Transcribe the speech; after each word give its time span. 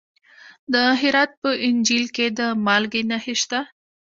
د 0.73 0.75
هرات 1.01 1.31
په 1.41 1.49
انجیل 1.67 2.05
کې 2.15 2.25
د 2.37 2.41
مالګې 2.65 3.01
نښې 3.09 3.35
شته. 3.41 3.59